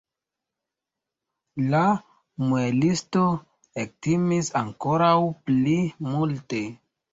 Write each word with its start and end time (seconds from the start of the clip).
La 1.73 1.81
muelisto 2.47 3.23
ektimis 3.85 4.51
ankoraŭ 4.65 5.13
pli 5.47 5.79
multe. 6.11 6.67